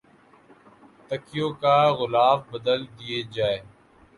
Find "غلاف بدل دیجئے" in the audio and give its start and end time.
1.99-3.53